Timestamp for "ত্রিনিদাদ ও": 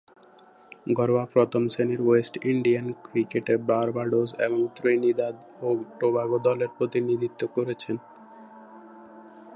4.75-5.67